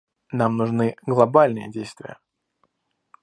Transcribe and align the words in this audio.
Нам 0.31 0.57
нужны 0.57 0.95
глобальные 1.05 1.69
действия. 1.69 2.17